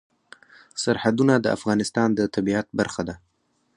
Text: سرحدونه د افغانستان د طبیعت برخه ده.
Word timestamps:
سرحدونه 0.83 1.33
د 1.39 1.45
افغانستان 1.57 2.09
د 2.15 2.19
طبیعت 2.35 2.67
برخه 2.79 3.01
ده. 3.07 3.15